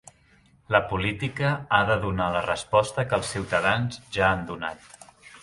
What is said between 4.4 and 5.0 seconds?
donat